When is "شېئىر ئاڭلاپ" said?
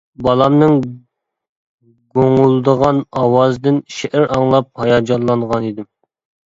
3.99-4.85